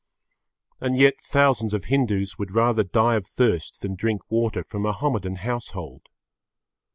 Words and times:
And 0.79 0.97
yet 0.97 1.21
thousands 1.21 1.75
of 1.75 1.85
Hindus 1.85 2.35
would 2.39 2.49
rather 2.55 2.81
die 2.83 3.13
of 3.17 3.27
thirst 3.27 3.81
than 3.81 3.93
drink 3.93 4.23
water 4.31 4.63
from 4.63 4.83
a 4.87 4.93
Mahomedan 4.93 5.35
household. 5.35 6.09